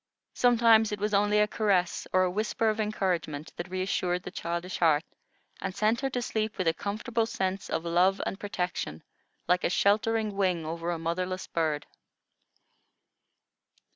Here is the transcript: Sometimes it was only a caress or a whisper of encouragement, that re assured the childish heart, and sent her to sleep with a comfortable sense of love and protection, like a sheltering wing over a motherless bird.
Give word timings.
Sometimes 0.33 0.91
it 0.91 0.97
was 0.99 1.13
only 1.13 1.37
a 1.39 1.47
caress 1.47 2.07
or 2.11 2.23
a 2.23 2.31
whisper 2.31 2.69
of 2.71 2.79
encouragement, 2.79 3.53
that 3.55 3.69
re 3.69 3.83
assured 3.83 4.23
the 4.23 4.31
childish 4.31 4.79
heart, 4.79 5.03
and 5.61 5.75
sent 5.75 6.01
her 6.01 6.09
to 6.09 6.23
sleep 6.23 6.57
with 6.57 6.67
a 6.67 6.73
comfortable 6.73 7.27
sense 7.27 7.69
of 7.69 7.85
love 7.85 8.19
and 8.25 8.39
protection, 8.39 9.03
like 9.47 9.63
a 9.63 9.69
sheltering 9.69 10.35
wing 10.35 10.65
over 10.65 10.89
a 10.89 10.97
motherless 10.97 11.45
bird. 11.45 11.85